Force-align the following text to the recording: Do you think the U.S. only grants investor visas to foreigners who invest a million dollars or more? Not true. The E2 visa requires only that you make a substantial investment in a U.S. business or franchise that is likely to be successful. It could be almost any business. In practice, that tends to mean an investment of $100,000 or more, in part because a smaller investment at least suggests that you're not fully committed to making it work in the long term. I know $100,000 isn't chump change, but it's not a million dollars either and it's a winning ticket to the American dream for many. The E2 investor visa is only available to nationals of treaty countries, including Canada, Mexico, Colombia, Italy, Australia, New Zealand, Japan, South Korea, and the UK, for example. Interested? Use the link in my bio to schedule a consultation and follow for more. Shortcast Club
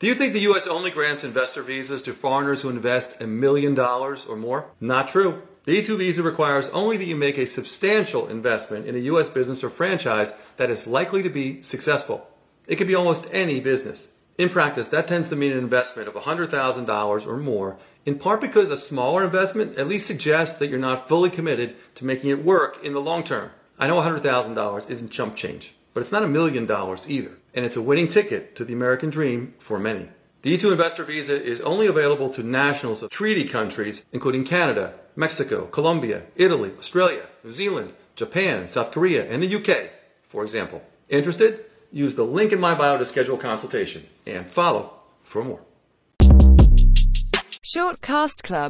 Do 0.00 0.06
you 0.06 0.14
think 0.14 0.32
the 0.32 0.40
U.S. 0.48 0.66
only 0.66 0.90
grants 0.90 1.24
investor 1.24 1.62
visas 1.62 2.00
to 2.04 2.14
foreigners 2.14 2.62
who 2.62 2.70
invest 2.70 3.20
a 3.20 3.26
million 3.26 3.74
dollars 3.74 4.24
or 4.24 4.34
more? 4.34 4.64
Not 4.80 5.08
true. 5.08 5.42
The 5.66 5.78
E2 5.78 5.98
visa 5.98 6.22
requires 6.22 6.70
only 6.70 6.96
that 6.96 7.04
you 7.04 7.16
make 7.16 7.36
a 7.36 7.44
substantial 7.44 8.26
investment 8.26 8.86
in 8.86 8.94
a 8.94 9.00
U.S. 9.10 9.28
business 9.28 9.62
or 9.62 9.68
franchise 9.68 10.32
that 10.56 10.70
is 10.70 10.86
likely 10.86 11.22
to 11.22 11.28
be 11.28 11.60
successful. 11.60 12.26
It 12.66 12.76
could 12.76 12.86
be 12.86 12.94
almost 12.94 13.28
any 13.30 13.60
business. 13.60 14.08
In 14.38 14.48
practice, 14.48 14.88
that 14.88 15.06
tends 15.06 15.28
to 15.28 15.36
mean 15.36 15.52
an 15.52 15.58
investment 15.58 16.08
of 16.08 16.14
$100,000 16.14 17.26
or 17.26 17.36
more, 17.36 17.76
in 18.06 18.18
part 18.18 18.40
because 18.40 18.70
a 18.70 18.78
smaller 18.78 19.22
investment 19.22 19.76
at 19.76 19.86
least 19.86 20.06
suggests 20.06 20.58
that 20.60 20.70
you're 20.70 20.78
not 20.78 21.08
fully 21.08 21.28
committed 21.28 21.76
to 21.96 22.06
making 22.06 22.30
it 22.30 22.42
work 22.42 22.82
in 22.82 22.94
the 22.94 23.02
long 23.02 23.22
term. 23.22 23.50
I 23.78 23.86
know 23.88 24.00
$100,000 24.00 24.88
isn't 24.88 25.10
chump 25.10 25.36
change, 25.36 25.74
but 25.92 26.00
it's 26.00 26.12
not 26.12 26.22
a 26.22 26.28
million 26.28 26.66
dollars 26.66 27.08
either 27.08 27.36
and 27.54 27.64
it's 27.64 27.76
a 27.76 27.82
winning 27.82 28.08
ticket 28.08 28.54
to 28.56 28.64
the 28.64 28.72
American 28.72 29.10
dream 29.10 29.54
for 29.58 29.78
many. 29.78 30.08
The 30.42 30.56
E2 30.56 30.72
investor 30.72 31.04
visa 31.04 31.42
is 31.42 31.60
only 31.60 31.86
available 31.86 32.30
to 32.30 32.42
nationals 32.42 33.02
of 33.02 33.10
treaty 33.10 33.44
countries, 33.44 34.04
including 34.12 34.44
Canada, 34.44 34.94
Mexico, 35.16 35.66
Colombia, 35.66 36.22
Italy, 36.36 36.72
Australia, 36.78 37.26
New 37.44 37.52
Zealand, 37.52 37.92
Japan, 38.16 38.68
South 38.68 38.90
Korea, 38.90 39.30
and 39.30 39.42
the 39.42 39.54
UK, 39.54 39.90
for 40.28 40.42
example. 40.42 40.82
Interested? 41.08 41.64
Use 41.92 42.14
the 42.14 42.24
link 42.24 42.52
in 42.52 42.60
my 42.60 42.74
bio 42.74 42.96
to 42.96 43.04
schedule 43.04 43.36
a 43.36 43.40
consultation 43.40 44.06
and 44.26 44.50
follow 44.50 44.94
for 45.24 45.44
more. 45.44 45.60
Shortcast 47.62 48.42
Club 48.42 48.68